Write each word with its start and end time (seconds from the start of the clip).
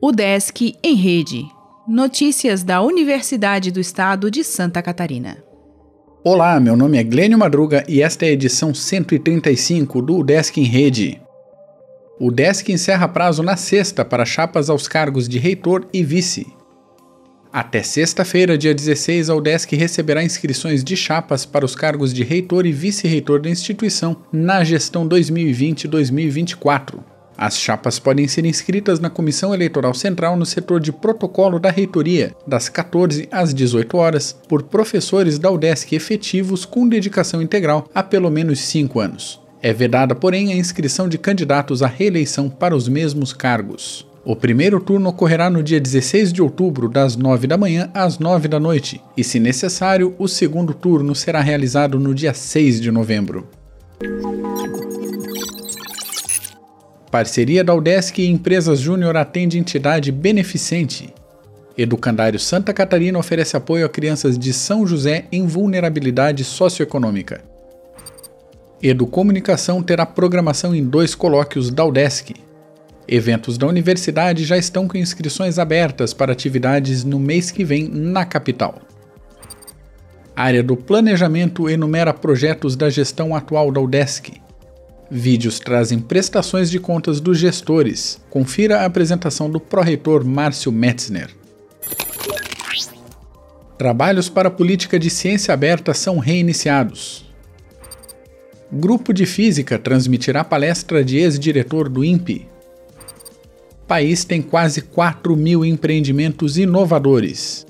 O 0.00 0.10
Desk 0.10 0.76
em 0.82 0.94
Rede. 0.94 1.46
Notícias 1.86 2.62
da 2.62 2.82
Universidade 2.82 3.70
do 3.70 3.78
Estado 3.80 4.30
de 4.30 4.42
Santa 4.42 4.82
Catarina. 4.82 5.38
Olá, 6.24 6.58
meu 6.58 6.76
nome 6.76 6.98
é 6.98 7.04
Glênio 7.04 7.38
Madruga 7.38 7.84
e 7.88 8.02
esta 8.02 8.24
é 8.24 8.28
a 8.28 8.32
edição 8.32 8.74
135 8.74 10.02
do 10.02 10.22
Desk 10.22 10.60
em 10.60 10.64
Rede. 10.64 11.20
O 12.20 12.30
Desk 12.30 12.68
encerra 12.68 13.08
prazo 13.08 13.42
na 13.42 13.56
sexta 13.56 14.04
para 14.04 14.24
chapas 14.24 14.68
aos 14.68 14.86
cargos 14.88 15.28
de 15.28 15.38
reitor 15.38 15.86
e 15.92 16.02
vice. 16.04 16.46
Até 17.52 17.82
sexta-feira, 17.82 18.56
dia 18.56 18.74
16, 18.74 19.28
a 19.28 19.34
UDESC 19.34 19.76
receberá 19.76 20.24
inscrições 20.24 20.82
de 20.82 20.96
chapas 20.96 21.44
para 21.44 21.66
os 21.66 21.74
cargos 21.74 22.14
de 22.14 22.24
reitor 22.24 22.64
e 22.64 22.72
vice-reitor 22.72 23.42
da 23.42 23.50
instituição 23.50 24.16
na 24.32 24.64
gestão 24.64 25.06
2020-2024. 25.06 27.00
As 27.36 27.58
chapas 27.58 27.98
podem 27.98 28.26
ser 28.26 28.46
inscritas 28.46 29.00
na 29.00 29.10
Comissão 29.10 29.52
Eleitoral 29.52 29.92
Central 29.92 30.34
no 30.34 30.46
setor 30.46 30.80
de 30.80 30.92
protocolo 30.92 31.58
da 31.58 31.70
reitoria, 31.70 32.34
das 32.46 32.70
14 32.70 33.28
às 33.30 33.52
18 33.52 33.98
horas, 33.98 34.34
por 34.48 34.62
professores 34.62 35.38
da 35.38 35.50
UDESC 35.50 35.94
efetivos 35.94 36.64
com 36.64 36.88
dedicação 36.88 37.42
integral 37.42 37.86
há 37.94 38.02
pelo 38.02 38.30
menos 38.30 38.60
5 38.60 38.98
anos. 38.98 39.38
É 39.60 39.74
vedada, 39.74 40.14
porém, 40.14 40.54
a 40.54 40.56
inscrição 40.56 41.06
de 41.06 41.18
candidatos 41.18 41.82
à 41.82 41.86
reeleição 41.86 42.48
para 42.48 42.74
os 42.74 42.88
mesmos 42.88 43.34
cargos. 43.34 44.10
O 44.24 44.36
primeiro 44.36 44.78
turno 44.78 45.08
ocorrerá 45.08 45.50
no 45.50 45.64
dia 45.64 45.80
16 45.80 46.32
de 46.32 46.40
outubro, 46.40 46.88
das 46.88 47.16
9 47.16 47.48
da 47.48 47.58
manhã 47.58 47.90
às 47.92 48.20
9 48.20 48.46
da 48.46 48.60
noite, 48.60 49.02
e, 49.16 49.24
se 49.24 49.40
necessário, 49.40 50.14
o 50.16 50.28
segundo 50.28 50.72
turno 50.72 51.12
será 51.12 51.40
realizado 51.40 51.98
no 51.98 52.14
dia 52.14 52.32
6 52.32 52.80
de 52.80 52.92
novembro. 52.92 53.48
Parceria 57.10 57.64
da 57.64 57.74
UDESC 57.74 58.22
e 58.22 58.30
Empresas 58.30 58.78
Júnior 58.78 59.16
atende 59.16 59.58
entidade 59.58 60.12
beneficente. 60.12 61.12
Educandário 61.76 62.38
Santa 62.38 62.72
Catarina 62.72 63.18
oferece 63.18 63.56
apoio 63.56 63.84
a 63.84 63.88
crianças 63.88 64.38
de 64.38 64.52
São 64.52 64.86
José 64.86 65.24
em 65.32 65.48
vulnerabilidade 65.48 66.44
socioeconômica. 66.44 67.42
Educomunicação 68.80 69.82
terá 69.82 70.06
programação 70.06 70.74
em 70.74 70.84
dois 70.84 71.12
colóquios 71.12 71.70
da 71.70 71.84
UDESC. 71.84 72.34
Eventos 73.06 73.58
da 73.58 73.66
universidade 73.66 74.44
já 74.44 74.56
estão 74.56 74.86
com 74.86 74.96
inscrições 74.96 75.58
abertas 75.58 76.14
para 76.14 76.32
atividades 76.32 77.04
no 77.04 77.18
mês 77.18 77.50
que 77.50 77.64
vem 77.64 77.88
na 77.88 78.24
capital. 78.24 78.80
A 80.34 80.44
área 80.44 80.62
do 80.62 80.76
planejamento 80.76 81.68
enumera 81.68 82.14
projetos 82.14 82.74
da 82.76 82.88
gestão 82.88 83.34
atual 83.34 83.70
da 83.70 83.80
UDESC. 83.80 84.40
Vídeos 85.10 85.58
trazem 85.58 85.98
prestações 85.98 86.70
de 86.70 86.78
contas 86.78 87.20
dos 87.20 87.38
gestores. 87.38 88.18
Confira 88.30 88.80
a 88.80 88.86
apresentação 88.86 89.50
do 89.50 89.60
pró-reitor 89.60 90.24
Márcio 90.24 90.72
Metzner. 90.72 91.28
Trabalhos 93.76 94.28
para 94.28 94.48
a 94.48 94.50
política 94.50 94.98
de 94.98 95.10
ciência 95.10 95.52
aberta 95.52 95.92
são 95.92 96.18
reiniciados. 96.18 97.30
Grupo 98.72 99.12
de 99.12 99.26
Física 99.26 99.78
transmitirá 99.78 100.42
palestra 100.42 101.04
de 101.04 101.18
ex-diretor 101.18 101.90
do 101.90 102.02
INPE, 102.02 102.46
país 103.86 104.24
tem 104.24 104.40
quase 104.40 104.82
4 104.82 105.36
mil 105.36 105.64
empreendimentos 105.64 106.56
inovadores. 106.56 107.66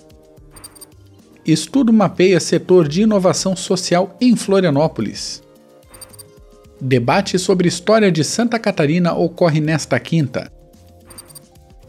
Estudo 1.45 1.93
mapeia 1.93 2.39
setor 2.39 2.87
de 2.87 3.03
inovação 3.03 3.57
social 3.57 4.17
em 4.21 4.37
Florianópolis. 4.37 5.43
Debate 6.81 7.39
sobre 7.39 7.69
história 7.69 8.13
de 8.13 8.23
Santa 8.23 8.59
Catarina 8.59 9.13
ocorre 9.13 9.61
nesta 9.61 9.99
quinta. 9.99 10.51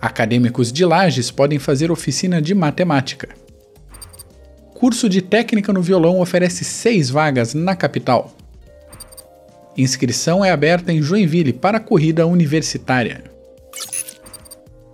Acadêmicos 0.02 0.72
de 0.72 0.86
Lages 0.86 1.32
podem 1.32 1.60
fazer 1.60 1.92
oficina 1.92 2.42
de 2.42 2.54
matemática. 2.54 3.30
Curso 4.74 5.08
de 5.08 5.22
técnica 5.22 5.72
no 5.72 5.82
violão 5.82 6.20
oferece 6.20 6.64
seis 6.64 7.10
vagas 7.10 7.54
na 7.54 7.76
capital. 7.76 8.36
Inscrição 9.78 10.44
é 10.44 10.52
aberta 10.52 10.92
em 10.92 11.02
Joinville 11.02 11.54
para 11.54 11.78
a 11.78 11.82
corrida 11.82 12.28
universitária. 12.28 13.33